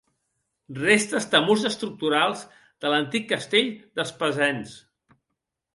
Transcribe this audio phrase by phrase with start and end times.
[0.77, 2.41] Restes de murs estructurals
[2.85, 4.75] de l'antic Castell d'Espasens.